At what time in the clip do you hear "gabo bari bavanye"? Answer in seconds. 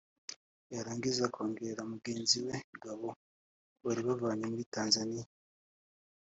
2.83-4.43